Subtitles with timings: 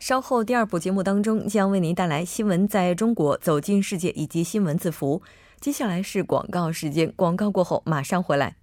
[0.00, 5.20] 稍后第二部节目当中将为您带来新闻在中国走进世界以及新闻字符。
[5.60, 8.56] 接下来是广告时间，广告过后马上回来。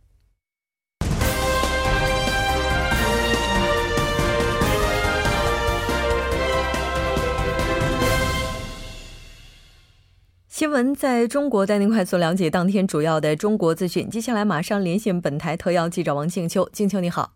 [10.47, 14.09] 新闻在中国带您快速了解当天主要的中国资讯。
[14.09, 17.33] 接下来马上连线本台特邀记者王静秋，静秋你好，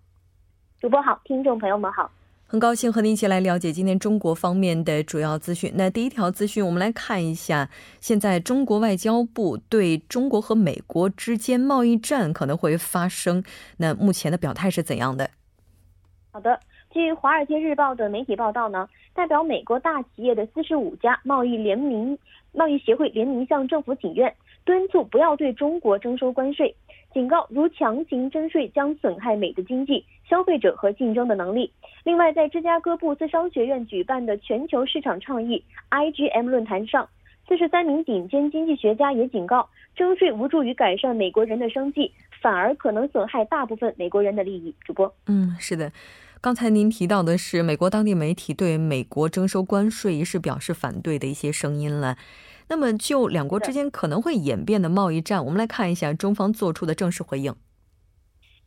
[0.80, 2.12] 主播好，听众朋友们好。
[2.52, 5.72] 很高兴和您一起来了解今天中国方面的主要资讯。
[5.73, 7.70] 那第一条资讯，我们来看一下，
[8.02, 13.41] 现在中国外交部对中国和美国之间贸易战可能会发生，
[13.77, 15.29] 那目前的表态是怎样的？
[16.34, 22.18] 好的，据《华尔街日报》的媒体报道呢，代表美国大企业的四十五家贸易联名
[22.52, 24.35] 贸易协会联名向政府请愿，
[24.66, 26.76] 敦促不要对中国征收关税。
[27.13, 31.70] 警告：如强行征税将损害美的经济、消费者和竞争的能力。
[32.05, 37.10] 另外，在芝加哥布斯商学院举办的全球市场倡议 （IGM） 论坛上，
[37.49, 42.10] 四十三名顶尖经济学家也警告，征税无助于改善美国人的生计，
[42.41, 44.73] 反而可能损害大部分美国人的利益。
[44.85, 45.91] 主播，嗯，是的，
[46.40, 52.16] 刚才您提到的是美国当地媒体对美国征收关税一事表示反对的一些声音了。
[52.70, 57.54] 那么，就两国之间可能会演变的贸易战，我们来看一下中方做出的正式回应。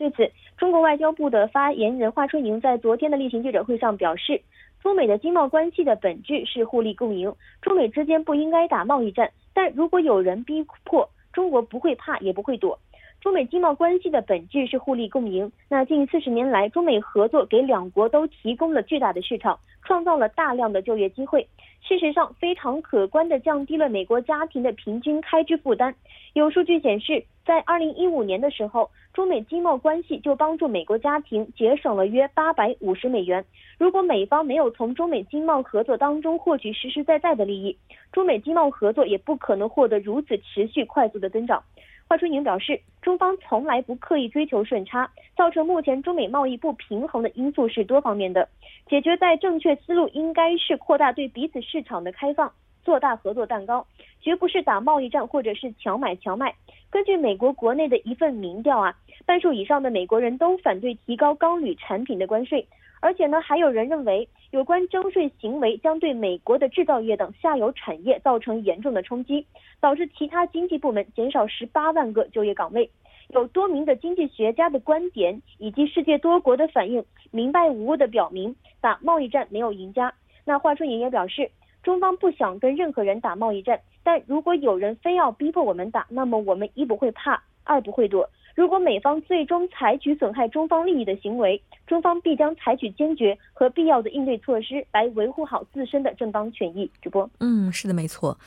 [0.04, 4.38] 对此，中国外交部的发言人华春莹在昨天的例行记者会上表示，
[4.82, 9.30] 中美的经贸关系的本质是互利共赢，中美之间不应该打贸易战。
[9.54, 12.78] 但如果有人逼迫，中国不会怕，也不会躲。
[13.22, 15.50] 中美经贸关系的本质是互利共赢。
[15.70, 21.48] 那近四十年来，中美合作给两国都提供了巨大的市场，创造了大量的就业机会。
[21.80, 25.94] 事实上，非常可观地降低了美国家庭的平均开支负担。
[26.34, 33.44] 有数据显示，在二零一五年的时候，中美经贸关系就帮助美国家庭节省了约八百五十美元。
[33.78, 37.76] 如果美方没有从中美经贸合作当中获取实实在在的利益，
[38.12, 41.62] 中美经贸合作也不可能获得如此持续快速的增长。
[42.06, 48.48] 华春莹表示，中方从来不刻意追求顺差，造成目前中美贸易不平衡的因素是多方面的。
[48.88, 52.52] 解决在正确思路应该是扩大对彼此市场的开放，
[52.84, 53.84] 做大合作蛋糕，
[54.20, 56.54] 绝不是打贸易战或者是强买强卖。
[56.90, 58.94] 根据美国国内的一份民调啊，
[59.26, 62.64] 半数以上的美国人都反对提高钢铝产品的关税。
[63.00, 69.44] 而且呢，还有人认为有关征税行为将对美国的制造业等下游产业造成严重的冲击，
[69.80, 72.88] 导致其他经济部门减少十八万个就业岗位。
[73.28, 80.14] 有多名的经济学家的观点以及世界多国的反应，明白无误的表明打贸易战没有赢家。
[80.46, 81.50] 那华春莹也表示，
[81.84, 88.28] 中方不想跟任何人打贸易战，但如果有人非要逼迫我们打，那么我们一不会怕，二不会躲。
[88.54, 96.88] 如果美方最终采取损害中方利益的行为，中方必将采取坚决和必要的应对措施，来维护好自身的正当权益。
[97.02, 98.38] 主播，嗯，是的，没错，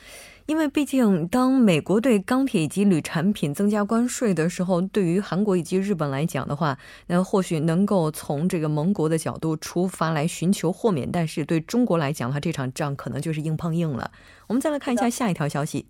[0.46, 14.10] 因为毕竟当美国对钢铁以及铝产品增加关税的时候，对于韩国以及日本来讲的话，那或许能够从这个盟国的角度出发来寻求豁免，但是对中国来讲的话，这场仗可能就是硬碰硬了。
[14.46, 15.86] 我们再来看一下下一条消息。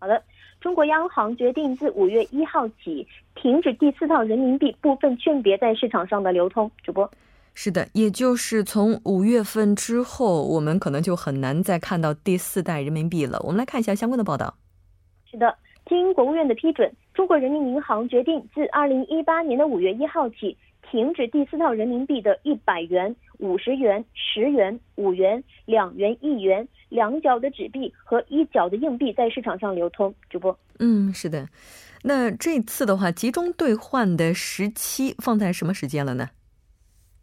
[0.00, 0.20] 好的。
[0.60, 3.06] 中国央行决定自五月一号起
[3.40, 6.68] 停止第四套人民币部分券别在市场上的流通。
[6.82, 7.08] 主播，
[7.54, 13.38] 是的，也就是从五月份之后，我们可能就很难再看到第四代人民币了。
[13.44, 14.54] 我们来看一下相关的报道。
[15.30, 15.54] 是的，
[15.86, 20.56] 经国务院的批准，中国人民银行决定自二零一八年的五月一号起
[20.90, 26.68] 停止第四套人民币的一百元、五十元、十元、五元、两元、一元。
[26.90, 30.14] 两角的纸币和一角的硬币在市场上流通。
[30.30, 31.46] 主播，嗯，是的。
[32.02, 36.30] 那这次的话，集中兑换的时期放在什么时间了呢？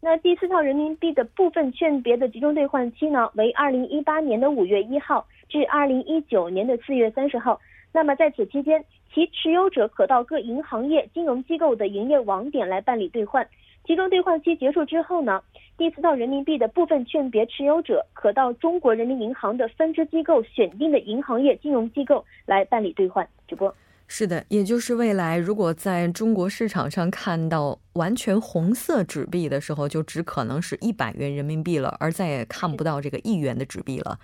[0.00, 7.60] 那第四套人民币的部分券别的集中兑换期呢，为二零一八年的五月一号至二零一九年的四月三十号。
[7.90, 13.44] 那么在此期间，其持有者可到各银行业金融机构的营业网点来办理兑换。
[13.86, 15.40] 集中兑换期结束之后呢？
[15.78, 23.28] 第四套人民币的部分券别持有者可到中国人民银行的分支机构选定的银行业金融机构来办理兑换。
[23.46, 23.72] 主播，
[24.08, 34.18] 是的，也就是未来如果在中国市场上看到完全红色纸币的时候，就只可能是一百元人民币了，而再也看不到这个一元的纸币了。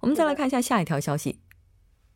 [0.00, 1.38] 我们再来看一下下一条消息。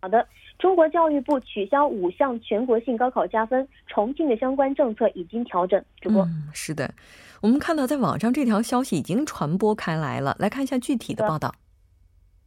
[0.00, 0.26] 好的，
[0.58, 5.82] 中国教育部取消五项全国性高考加分，重庆的相关政策已经调整。
[6.00, 6.92] 主播，嗯，是的，
[7.40, 11.54] 我们看到在网上这条消息已经传播开来了，来看一下具体的报道。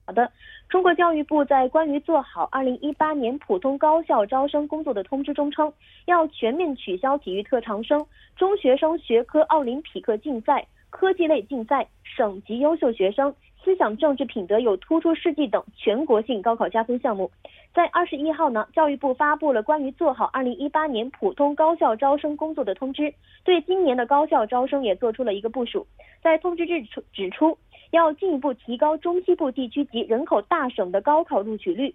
[0.06, 0.30] 好的，
[0.68, 5.72] 中国教育部在关于做好二零一八年普通高校招生工作的通知中称，
[6.06, 8.06] 要全面取消体育特长生、
[8.36, 13.34] 中学生学科奥林匹克竞赛、科技类竞赛、省级优秀学生。
[13.64, 17.30] 思想政治品德有突出事迹等全国性高考加分项目，
[17.74, 23.14] 在二十一号呢，教育部发布了关于做好二零一八年普通高校招生工作的通知，
[23.44, 25.86] 对今年的高校招生也做出了一个部署。
[26.24, 27.58] 在通知指出，指出
[27.92, 31.94] 要进一步提高中西部地区及人口大省的高考录取率，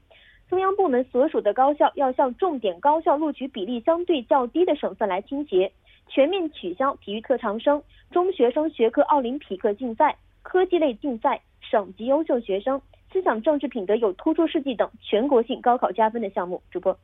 [0.49, 5.73] 中央部门所属的高校要向重点高校录取比例相对较低的省份来倾斜，
[6.09, 7.83] 全面取消体育特长生、
[8.13, 10.17] 中学生学科奥林匹克竞赛、
[10.47, 11.43] 科技类竞赛。
[11.69, 12.81] 省级优秀学生、
[13.13, 16.63] 思想政治品德有突出事迹等全国性高考加分的项目。
[16.71, 16.97] 主播，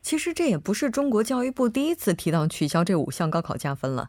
[0.00, 4.08] 其实这也不是中国教育部第一次提到取消这五项高考加分了。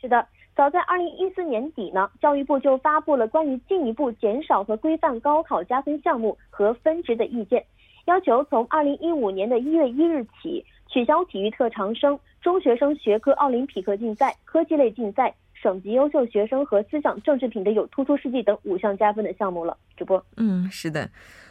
[0.00, 0.26] 是的，
[0.56, 7.62] 早在二零一四年底呢，教育部就发布了关于进一步减少和规范高考加分项目和分值的意见，
[8.06, 15.34] 要求从二零一五年的一月一日起取消体育特长生、中学生学科奥林匹克竞赛、科技类竞赛。
[15.60, 19.76] 省级优秀学生和思想政治品德有突出事迹等五项加分的项目了。
[19.96, 21.10] 主播，嗯，是的。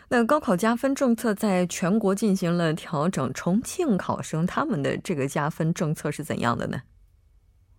[0.09, 6.77] 那高考加分政策在全国进行了调整，重庆考生他们的这个加分政策是怎样的呢？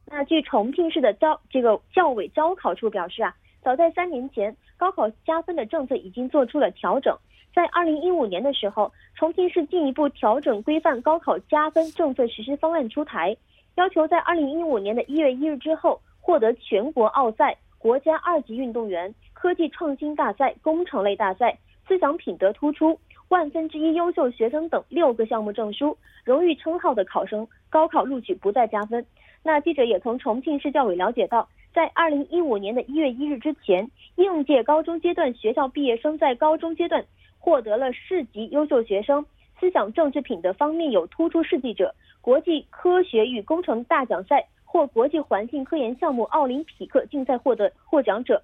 [0.05, 7.17] 那据重庆市的教这个教委招考处表示啊，早在三年前，高考加分的政策已经做出了调整。
[7.55, 13.35] 在二零一五年的时候，重庆市进一步调整规范高考加分政策实施方案出台，
[13.77, 15.99] 要求在二零一五年的一月一日之后。
[16.29, 25.97] 获得全国奥赛、国家二级运动员、科技创新大赛、工程类大赛、思想品德突出、万分之一优秀学生等六个项目证书、
[26.27, 29.03] 荣誉称号的考生，高考录取不再加分。
[29.43, 37.03] 那记者也从重庆市教委了解到，在二零一五年的一月一日之前，应届高中阶段学校毕业生在高中阶段
[37.39, 39.25] 获得了市级优秀学生、
[39.59, 44.47] 思想政治品德方面有突出事迹者、国际科学与工程大奖赛。
[44.71, 48.43] 或国际环境科研项目奥林匹克竞赛获得获奖者，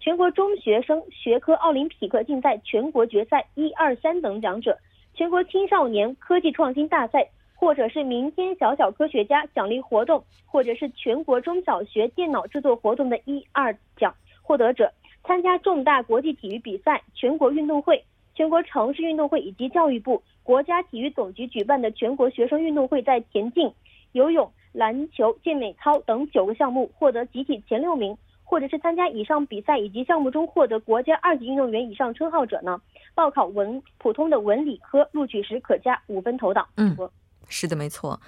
[0.00, 4.78] 全国中学生学科奥林匹克竞赛全国决赛一二三等奖者，
[5.12, 14.90] 全国青少年科技创新大赛或者是明天小小科学家奖励活动，或者是全国中小学电脑制作活动的一二奖获得者，
[15.24, 18.02] 参加重大国际体育比赛、全国运动会、
[18.34, 23.70] 全国城市运动会以及教育部、国家体育总局举办的全国学生运动会，在田径、
[24.12, 24.50] 游泳。
[24.76, 28.14] 篮球、健美操等九个项目获得集体前六名，
[28.44, 32.78] 或者是参加以上比赛以及项目中获得国家二级运动员以上称号者呢，
[33.14, 36.68] 报考文普通的文理科录取时可加五分投档。
[36.76, 36.94] 嗯，
[37.48, 38.20] 是的，没错。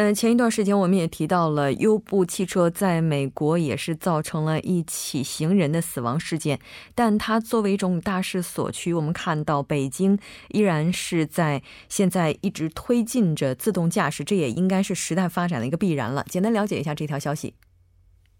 [0.00, 6.60] 那前一段时间我们也提到了优步汽车在美国也是造成了一起行人的死亡事件，
[6.94, 10.16] 但它作为一种大势所趋，我们看到北京
[10.50, 16.24] 依然是在现在一直推进着自动驾驶，这也应该是时代发展的一个必然了。
[16.28, 17.54] 简单了解一下这条消息。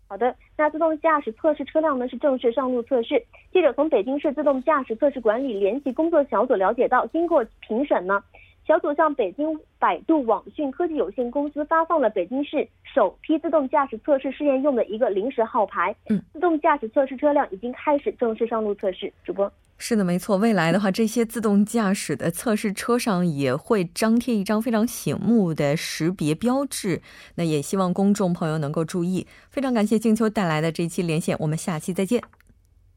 [0.06, 3.20] 好的，那自动驾驶测试车辆呢是正式上路测试。
[3.52, 8.22] 记者从北京市自动驾驶测试管理联席工作小组了解到，经过评审呢。
[8.68, 15.96] 小组向北京百度网讯科技有限公司发放了北京市首批自动驾驶测试试验用的一个临时号牌。
[16.10, 19.10] 嗯，自动驾驶测试车辆已经开始正式上路测试。
[19.24, 20.36] 主播是的，没错。
[20.36, 27.00] 未来的话，这些自动驾驶的测试车上也会张贴一张非常醒目的识别标志。
[27.36, 29.26] 那也希望公众朋友能够注意。
[29.48, 32.22] 非常感谢静秋带来的这期连线，我们下期再见。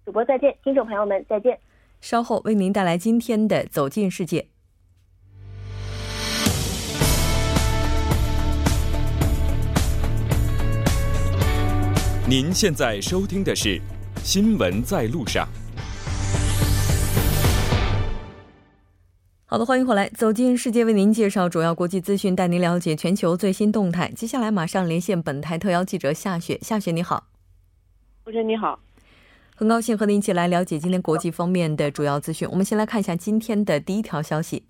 [0.04, 1.58] 主播再见，听众朋友们再见。
[2.02, 4.48] 稍后为您带来今天的走进世界。
[12.32, 13.78] 您现在收听的是
[14.24, 15.46] 《新闻在路上》。
[19.46, 24.10] 好的，欢迎回来，走进世界，为您介绍主要国际资讯，带您了解全球最新动态。
[24.12, 27.28] 接下来马上连线本台特邀记者夏雪，夏雪你好，
[28.24, 28.80] 主持人你好，
[29.54, 32.48] 很高兴和您一起来了解今天国际方面的主要资讯。
[32.50, 34.64] 我们先来看一下今天的第一条消息。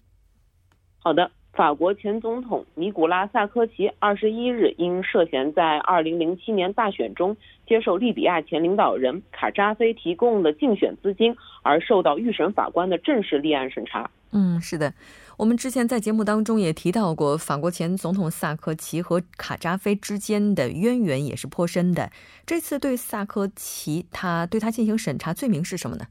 [0.97, 1.29] 好的。
[1.53, 7.35] 法国前总统尼古拉萨科齐二十一日因涉嫌在二零零七年大选中
[7.67, 14.09] 接受利比亚前领导人卡扎菲提供的竞选资金而受到预审法官的正式立案审查。
[14.31, 14.93] 嗯，是的，
[15.37, 22.09] 我们之前在节目当中也提到过，法国前总统萨科齐和卡扎菲之间的渊源也是颇深的。
[22.45, 26.05] 这次对萨科齐，他对他进行审查，罪名是什么呢？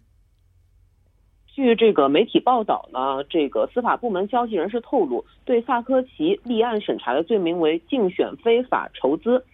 [1.54, 9.45] 据这个媒体报道呢，这个司法部门消息人士透露，对萨科齐立案审查的罪名为竞选非法筹资、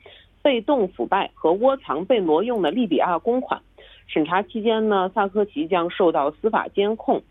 [0.42, 3.60] 被动腐败和窝藏被挪用的利比亚公款。
[4.06, 7.22] 审查期间呢，萨科齐将受到司法监控。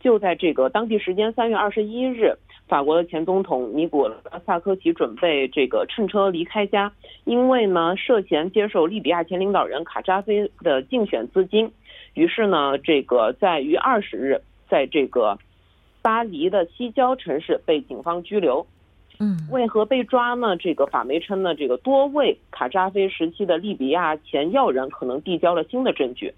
[0.00, 2.36] 就在这个当地时间三月二十一日，
[2.68, 6.92] 法国的前总统尼古拉萨科齐准备这个乘车离开家，
[7.24, 11.70] 因为呢涉嫌接受利比亚前领导人卡扎菲的竞选资金。
[12.18, 15.38] 于是呢，这个在于二十日，在这个
[16.02, 18.66] 巴黎的西郊城市被警方拘留。
[19.20, 20.56] 嗯，为何被抓呢？
[20.56, 26.34] 这个法媒称呢，这个多位卡扎菲时期的利比亚前要人可能递交了新的证据。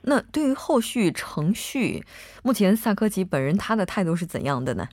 [0.00, 2.02] 那对于后续程序，
[2.42, 4.88] 目前萨科齐本人他的态度是怎样的呢？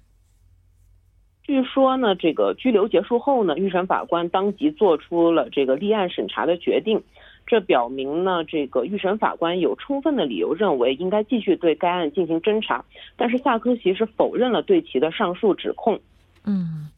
[1.44, 7.02] 据说呢，这个拘留结束后呢，预审法官当即做出了这个立案审查的决定。
[7.48, 12.84] 这表明呢，这个预审法官有充分的理由认为应该继续对该案进行侦查，
[13.16, 15.98] 但是萨科齐是否认了对其的上述指控。
[16.44, 16.90] 嗯，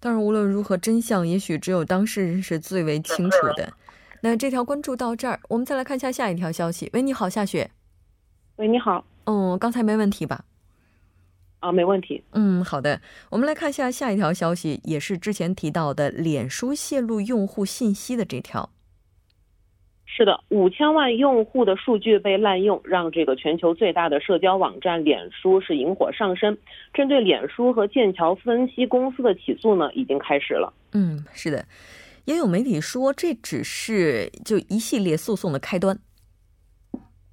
[0.00, 3.72] 当然，无论如何，真相也许只有当事人是最为清楚的。
[4.22, 6.88] 那这条关注到这儿，我们再来看一下下一条消息。
[6.94, 7.70] 喂，你好，夏雪。
[8.56, 9.04] 喂，你好。
[9.26, 10.44] 嗯，刚才没问题吧？
[11.60, 12.22] 啊，没问题。
[12.32, 13.00] 嗯，好的。
[13.30, 18.70] 我们来看一下下一条消息，也是之前提到的脸书泄露用户信息的这条。
[20.14, 26.56] 是的，五千万用户的数据被滥用，让这个全球最大的社交网站脸书是引火上身。
[26.92, 30.70] 针对脸书和剑桥分析公司的起诉呢，已经开始了。
[30.92, 31.64] 嗯，是的，
[32.26, 35.98] 也有媒体说这只是就一系列诉讼的开端。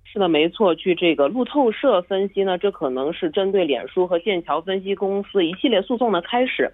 [0.06, 0.74] 是的，没错。
[0.74, 6.72] 据这个路透社分析呢，这可能是针对脸书和剑桥分析公司一系列诉讼的开始。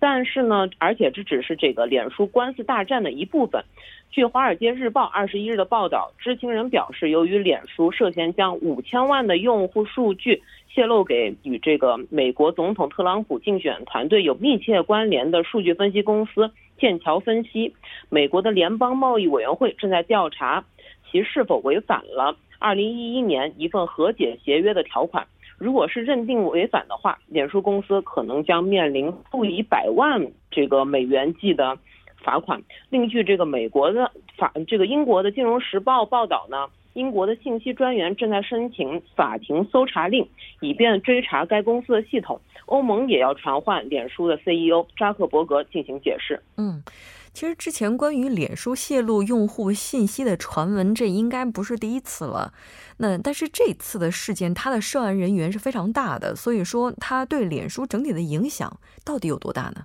[0.00, 3.62] 但是呢，而且这只是这个脸书官司大战的一部分。
[4.10, 17.72] 据《华尔街日报》二十一日的报道，知情人表示，由于脸书涉嫌将五千万的用户数据泄露给与这个美国总统特朗普竞选团队有密切关联的数据分析公司剑桥分析，
[18.08, 20.64] 美国的联邦贸易委员会正在调查
[21.12, 25.26] 其是否违反了二零一一年一份和解协约的条款。
[25.60, 31.78] 如果是认定违反的话，脸书公司可能将面临数以百万这个美元计的。
[32.22, 32.62] 罚款。
[32.90, 40.28] 另据这个美国的法，这个英国的《金融时报》报道呢，英国的信息专员正在申请法庭搜查令，
[40.60, 42.38] 以便追查该公司的系统。
[42.66, 46.38] 欧盟也要传唤脸书的 CEO 扎克伯格进行解释。
[46.58, 46.82] 嗯，
[47.32, 52.52] 其实之前关于脸书泄露用户信息的传闻，这应该不是第一次了。
[52.98, 59.84] 那但是这次的事件，它的涉案人员是非常大的，所以说它对脸书整体的影响到底有多大呢？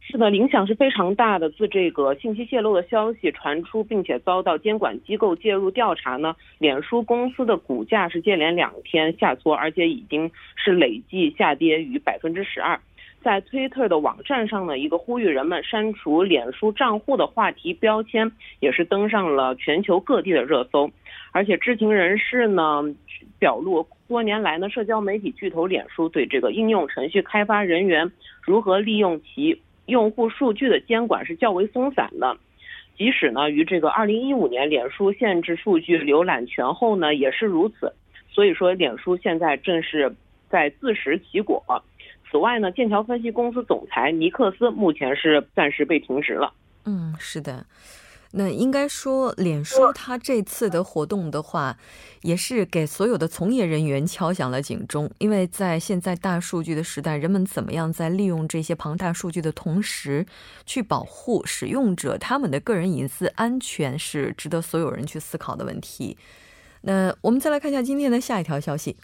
[0.00, 1.50] 是的，影响是非常大的。
[1.50, 12.80] 自这个信息泄露的消息传出，并且遭到监管机构介入调查呢，脸书公司的股价是接连两天下挫，而且已经是累计下跌逾百分之十二。
[13.26, 18.30] 在推特的网站上呢，一个呼吁人们删除脸书账户的话题标签，
[18.60, 20.88] 也是登上了全球各地的热搜。
[21.32, 22.84] 而且知情人士呢
[23.40, 29.60] 表露，多年来呢，社交媒体巨头脸书对这个应用程序开发人员如何利用其。
[29.86, 32.36] 用户数据的监管是较为松散的，
[32.96, 37.92] 即使呢于这个二零一五年脸书限制数据浏览权后呢也是如此，
[38.30, 40.14] 所以说脸书现在正是
[40.48, 41.60] 在自食其果。
[42.36, 46.52] 此外呢，剑桥分析公司总裁尼克斯目前是暂时被停职了。
[46.84, 47.64] 嗯，是的。
[48.32, 51.78] 那应该说，脸书它这次的活动的话，
[52.20, 55.10] 也是给所有的从业人员敲响了警钟。
[55.16, 60.26] 因为在现在大数据的时代，人们怎么样在利用这些庞大数据的同时，
[60.66, 66.18] 去保护使用者他们的个人隐私安全，是值得所有人去思考的问题。
[66.82, 68.94] 那我们再来看一下今天的下一条消息。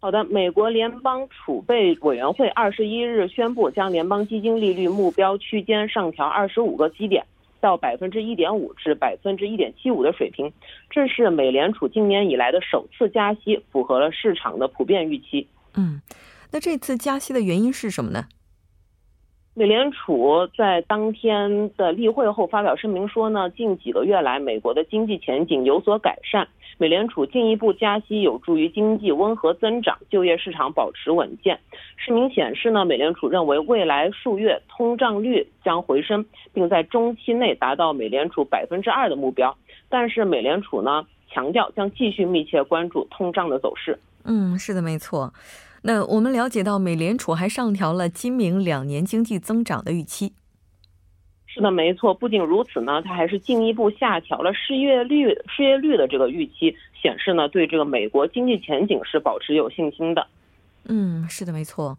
[0.00, 7.24] 好的，美国联邦储备委员会二十一日宣布，将联邦基金利率目标区间上调二十五个基点。
[7.58, 10.52] 到百分之一点五至百分之一点七五的水平，
[10.88, 15.48] 这是美联储今年以来的首次加息，符合了市场的普遍预期。
[15.74, 16.00] 嗯，
[16.52, 18.26] 那这次加息的原因是什么呢？
[19.58, 26.46] 美联储在当天的例会后发表声明说呢，近几个月来美国的经济前景有所改善。
[26.76, 31.58] 美联储进一步加息有助于经济温和增长，就业市场保持稳健。
[31.96, 39.56] 声明显示呢，美联储认为未来数月通胀率将回升，并在中期内达到美联储百分之二的目标。
[39.88, 43.98] 但是美联储呢强调将继续密切关注通胀的走势。
[44.26, 45.32] 嗯，是的，没错。
[45.86, 50.32] 那我们了解到，美联储还上调了今明两年经济增长的预期。
[51.46, 52.12] 是的，没错。
[52.12, 60.26] 不仅如此呢，它还是进一步下调了失业率失业率的这个预期，显示呢对这个美国经济前景是保持有信心的。
[60.88, 61.96] 嗯，是的，没错。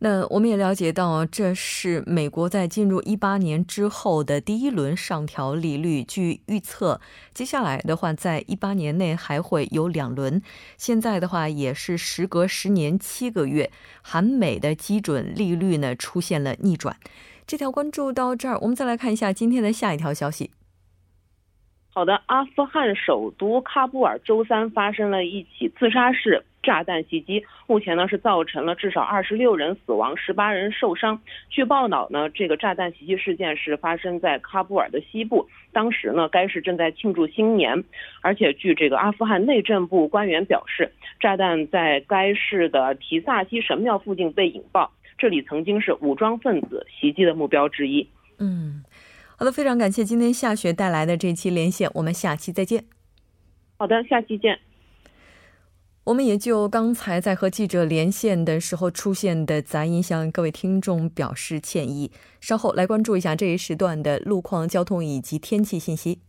[0.00, 6.04] 那我们也了解到，这是美国在进入一八年之后的第一轮上调利率。
[6.04, 7.00] 据预测，
[7.32, 10.42] 接下来的话，在一八年内还会有两轮。
[10.76, 13.70] 现在的话，也是时隔十年七个月，
[14.02, 16.96] 韩美的基准利率呢出现了逆转。
[17.46, 20.50] 这条关注到这儿，我们再来看一下今天的下一条消息。
[21.96, 26.44] 好的，阿富汗首都喀布尔周三发生了一起自杀式。
[26.62, 31.18] 炸弹袭击，目前呢是造成了至少二十六人死亡，十八人受伤。
[31.48, 37.82] 据报道呢，这个炸弹袭击事件是发生在喀布尔的西部，当时呢该市正在庆祝新年，
[38.20, 48.06] 而且据这个阿富汗内政部官员表示，炸弹在该市的提萨西神庙附近被引爆，这里曾经是武装分子袭击的目标之一。
[48.38, 48.84] 嗯，
[49.38, 52.86] 好的，非常感谢今天夏雪带来的这期连线，我们下期再见。
[53.76, 54.58] 好的，下期见。
[56.04, 62.10] 我们也就刚才在和记者连线的时候出现的杂音，向各位听众表示歉意。
[62.40, 66.20] 稍后来关注一下这一时段的路况、交通以及天气信息。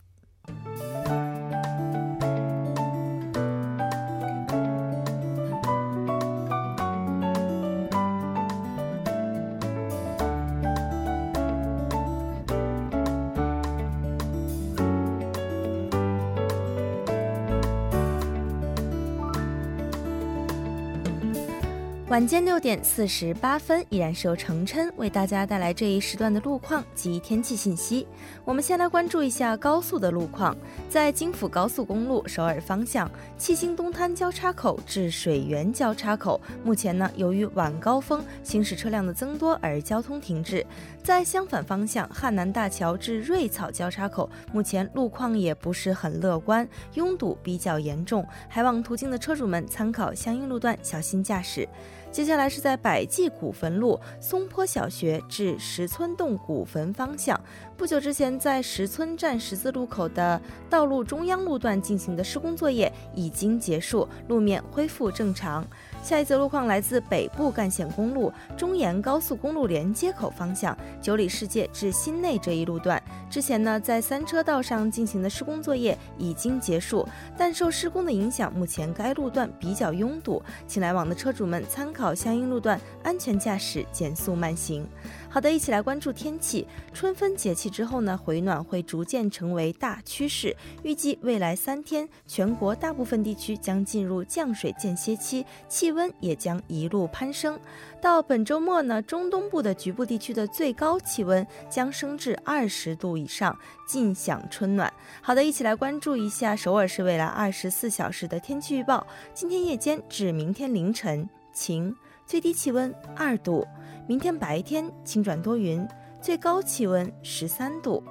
[22.18, 28.08] 晚间六点四十八分，依然是由程琛为大家带来这一时段的路况及天气信息。
[28.44, 30.58] 我们先来关注一下高速的路况，
[30.90, 33.08] 在京釜高速公路首尔方向，
[33.38, 40.66] 七星东滩交叉口至水源交叉口，目前呢由于晚高峰行驶车辆的增多而交通停滞。
[41.04, 51.70] 在相反方向，汉南大桥至瑞草交叉口，目前路况也不是很乐观，拥堵比较严重，还望途经的车主们参考相应路段，小心驾驶。
[52.18, 57.40] 接下来是在百济古坟路松坡小学至石村洞古坟方向，
[57.78, 65.64] 不久之前在石村站十字路口的道路中央路段进行的施工作业已经结束，路面恢复正常。
[66.04, 77.08] 下一则路况来自北部干线公路中延高速公路连接口方向九里世界至新内这一路段，之前呢在三车道上进行的施工作业已经结束，
[77.38, 84.88] 但受施工的影响，目前该路段比较拥堵，请来往的车主们参考相应路段，安全驾驶，减速慢行。
[85.30, 86.66] 好的，一起来关注天气。
[86.94, 90.56] 春分节气之后呢，回暖会逐渐成为大趋势。
[90.84, 97.60] 预计未来三天，全国大部分地区将进入降水间歇期，气温也将一路攀升。
[98.02, 104.92] 到本周末呢，中东部的局部地区的最高气温将升至二十度以上，尽享春暖。
[105.22, 109.06] 好的，一起来关注一下首尔市未来二十四小时的天气预报。
[109.34, 113.68] 今天夜间至明天凌晨晴，最低气温二度。
[114.08, 115.86] 明天白天晴转多云，
[116.22, 118.02] 最高气温十三度。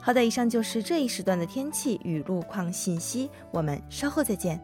[0.00, 4.58] 好的，以上就是这一时段的天气与路况信息，我们稍后再见。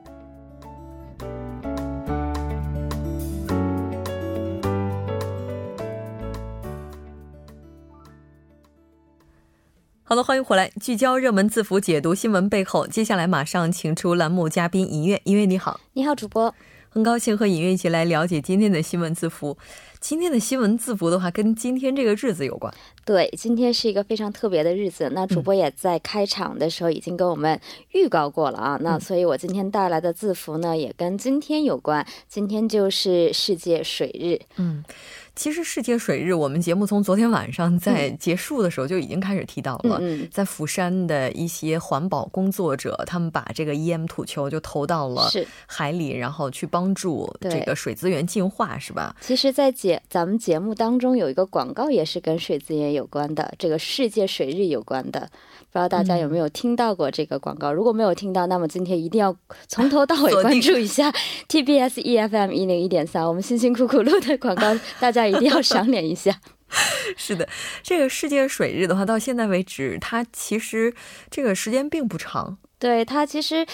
[10.02, 12.86] 好的，欢迎回来，聚焦热门字符，解读新闻背后。
[12.86, 16.54] 接下来马上请出栏目嘉宾一月，一月你好，你好，主播，
[16.92, 19.57] 很高兴和尹月一起来了解今天的新闻字符。
[20.00, 22.72] 今天的新闻字符的话，跟今天这个日子有关。
[23.05, 25.09] 对，今天是一个非常特别的日子。
[25.12, 27.61] 那主播也在开场的时候已经跟我们
[27.92, 28.79] 预告过了啊。
[28.81, 32.05] 那所以我今天带来的字符呢，也跟今天有关。
[32.29, 34.40] 今天就是世界水日。
[34.57, 34.83] 嗯。
[35.40, 39.98] 其实世界水日，我们节目从昨天晚上在结束的时候就已经开始提到了。
[40.31, 45.31] 在釜山的一些环保工作者，他们把这个 EM 土球就投到了
[45.64, 49.16] 海里，然后去帮助这个水资源净化，是吧？
[49.22, 55.31] 其实，在节咱们节目当中有一个广告也是跟水资源有关的，这个世界水日有关的。
[55.72, 57.72] 不知道大家有没有听到过这个广告？
[57.72, 59.35] 如果没有听到，那么今天一定要
[59.68, 61.11] 从头到尾 关注一下
[61.48, 66.40] TBS EFM 一零一点三，我们辛辛苦苦录的广告， 大家一定要 赏脸一下。
[67.16, 67.48] 是的，
[67.82, 70.94] 这个世界水日的话，到现在为止，它其实
[71.30, 72.58] 这个时间并不长。
[72.78, 73.66] 对它其实。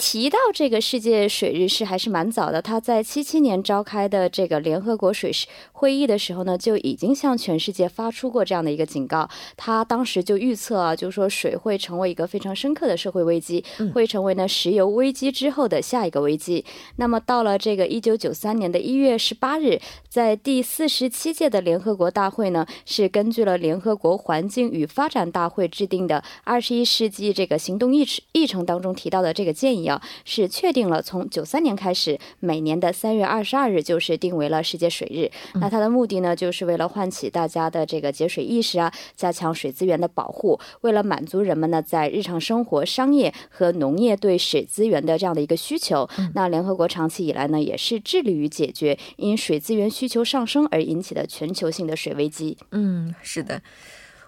[0.00, 9.28] 提到这个世界水日是还是蛮早的，他在七七年召开的这个联合国水事会议的时候呢，就已经向全世界发出过这样的一个警告。
[9.58, 16.64] 他当时就预测啊，就是说水会成为一个非常深刻的社会危机，会成为呢石油危机之后的下一个危机。
[16.96, 29.89] 那么到了这个一九九三年的一月十八日，在第四十七届的联合国大会呢，是根据了联合国环境与发展大会制定的二十一世纪这个行动议程议程当中提到的这个建议。
[30.24, 35.30] 是确定了，从九三年开始，每年的三月二十二日就是定为了世界水日。
[35.60, 46.08] 那它的目的呢，就是为了唤起大家的这个节水意识啊，加强水资源的保护，为了满足人们呢在日常生活、商业和农业对水资源的这样的一个需求。
[46.34, 52.58] 那联合国长期以来呢，也是致力于解决因水资源需求上升而引起的全球性的水危机。
[52.72, 53.62] 嗯，是的。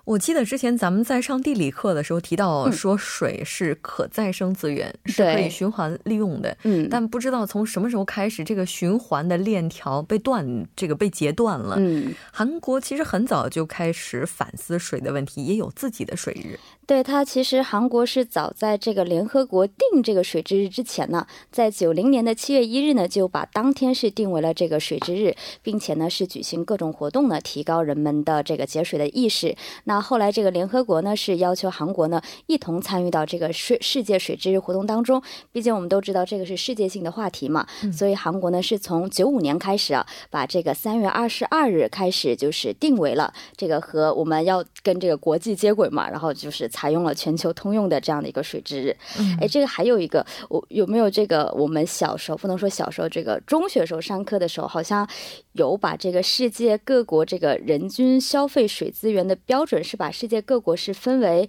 [0.04, 6.56] 我记得之前咱们在上地理课的时候提到，说水是可再生资源，是可以循环利用的。
[6.64, 11.76] 嗯，但不知道从什么时候开始，这个循环的链条被断，这个被截断了。
[11.78, 16.58] 嗯，韩国其实很早就开始反思水的问题，也有自己的水日。
[16.84, 29.56] 对它，其实韩国是早在这个联合国定这个水之日之前呢，在九零年的七月一日呢，就把当天是定为了这个水之日，并且呢是举行各种活动呢，提高人们的这个节水的意识。
[29.84, 46.68] 那后来这个联合国呢是要求韩国呢一同参与到这个水世界水之日活动当中，毕竟我们都知道这个是世界性的话题嘛，所以韩国呢是从九五年开始啊，把这个三月二十二日开始就是定为了这个和我们要跟这个国际接轨嘛，然后就是。
[46.72, 48.96] 采用了全球通用的这样的一个水之日，
[49.38, 51.52] 哎，这个还有一个，我有没有这个？
[51.54, 55.06] 我们小时候不能说小时候，这个中学时候上课的时候，好像
[55.52, 61.48] 有把这个世界各国这个人均消费水资源的标准，是把世界各国是分为，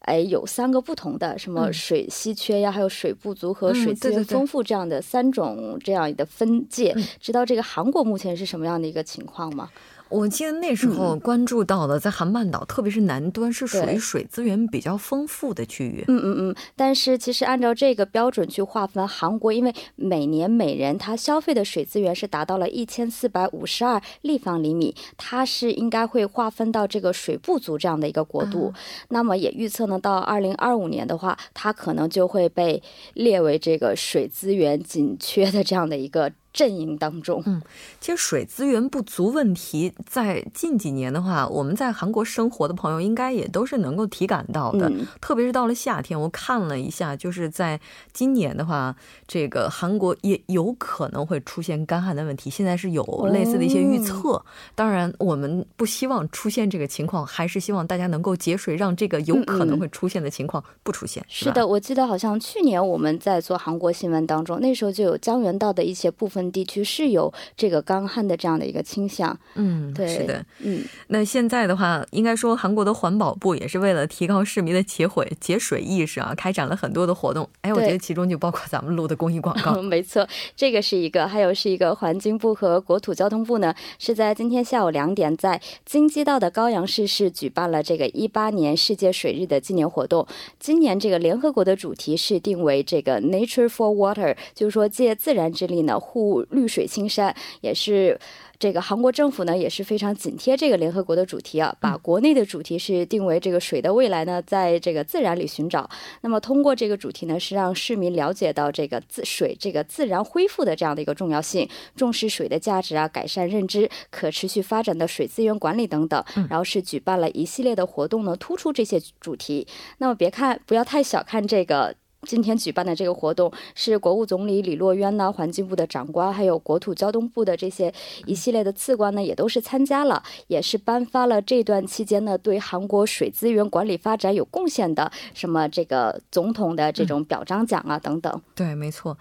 [0.00, 6.96] 哎，有三个不同的，什么水稀缺呀，还有水不足和水资源丰富这样的三种这样的分界。
[7.20, 9.68] 知道这个韩国目前是什么样的一个情况吗？
[10.12, 16.04] 我记得那时候关注到的，在韩半岛，特别是南端，是属于水资源比较丰富的区域。
[16.06, 16.54] 嗯嗯嗯。
[16.76, 28.74] 但是其实按照这个标准去划分，韩国因为每年每人他消费的水资源是达到了一千四百五十二立方厘米，它是应该会划分到这个水不足这样的一个国度。
[29.08, 32.82] 那么也预测呢，到二零二五年的话，它可能就会被
[33.14, 36.30] 列为这个水资源紧缺的这样的一个。
[36.52, 37.60] 阵营当中，嗯，
[37.98, 44.92] 其实水资源不足问题，在近几年的话，我们在韩国生活的朋友应该也都是能够体感到的。
[45.20, 47.80] 特别是到了夏天，我看了一下，就是在
[48.12, 48.94] 今年的话，
[49.26, 52.50] 这个韩国也有可能会出现干旱的问题。
[52.50, 54.44] 现在是有类似的一些预测。
[54.74, 61.24] 当然，我们不希望出现这个情况，还是希望大家能够节水，让这个有可能会出现的情况不出现。
[61.28, 66.41] 是的，我记得好像去年我们在做韩国新闻当中，那时候就有江原道的一些部分。
[66.50, 77.48] 地区是有这个干旱的这样的一个倾向，嗯，对，是的，嗯，那现在的话，应该说韩国的环保部也是为了提高市民的节水节水意识啊，开展了很多的活动。
[77.60, 80.26] 哎，我觉得其中就包括咱们录的公益广告， 没错，
[80.56, 90.26] 这个是一个，还有是一个环境部和国土交通部呢，是在今天下午两点在京畿道的高阳市是举办了这个一八年世界水日的纪念活动。
[90.58, 96.31] 今年这个联合国的主题是定为这个 Nature for Water，就是说借自然之力呢护。
[96.50, 98.18] 绿水青山也是
[98.58, 105.90] 这个韩国政府呢也是非常紧贴这个联合国的主题啊，把国内的主题是定为这个水的未来呢，在这个自然里寻找。
[106.20, 116.24] 那么通过这个主题呢，是让市民了解到这个自水这个自然恢复的这样的一个重要性，重视水的价值啊，改善认知，可持续发展的水资源管理等等。
[116.48, 119.66] 然后是举办了一系列的活动呢，突出这些主题。
[119.98, 121.94] 那么别看不要太小看这个。
[122.28, 127.92] 今天举办的这个活动是国务总理李洛渊呢，环境部的长官，还有国土交通部的这些
[128.26, 138.40] 一系列的次官呢，也都是参加了，也是颁发了这段期间呢对韩国水资源管理发展有贡献的什么这个总统的这种表彰奖啊等等。
[138.54, 139.18] 对，没错。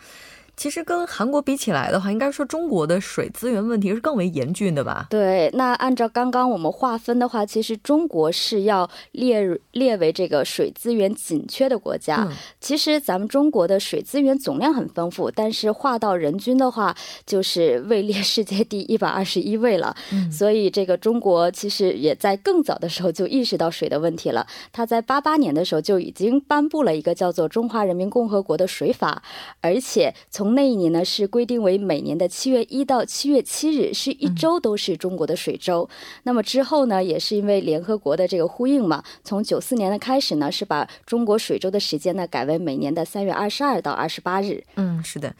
[0.61, 5.07] 其实跟韩国比起来的话，应该说中国的水资源问题是更为严峻的吧？
[5.09, 12.27] 对，那按照刚刚我们划分的话，其实中国是要列列为这个水资源紧缺的国家。
[12.59, 16.95] 其实咱们中国的水资源总量很丰富，但是划到人均的话，
[17.25, 19.95] 就是位列世界第一百二十一位了。
[20.31, 24.45] 所以这个中国其实也在更早的时候就意识到水的问题了。
[24.71, 29.23] 他在八八年的时候就已经颁布了一个叫做《中华人民共和国的水法》，
[29.59, 35.87] 而且从从那一年呢是规定为每年的七月一到七月七日是一周都是中国的水周。
[36.23, 44.61] 那么之后呢，也是因为联合国的这个呼应嘛，从九四年的开始呢，是把中国水周的时间呢改为每年的三月二十二到二十八日。
[44.75, 45.33] 嗯，是的，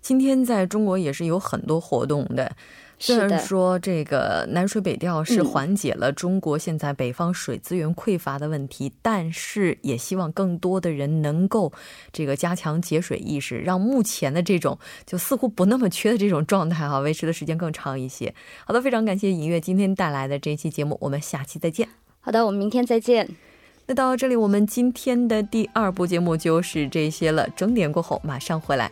[0.00, 2.50] 今天在中国也是有很多活动的。
[3.00, 11.72] 虽然说这个南水北调是缓解了中国现在北方水资源匮乏的问题，但是也希望更多的人能够
[12.12, 18.34] 这个加强节水意识，让目前的这种就似乎不那么缺的这种状态哈，维持的时间更长一些。
[18.64, 21.88] 好的，非常感谢尹月今天带来的这一期节目，我们下期再见。
[22.18, 23.28] 好的，我们明天再见。
[23.86, 27.48] 那到这里，我们今天的第二部节目就是这些了。
[27.50, 28.90] 整点过后马上回来。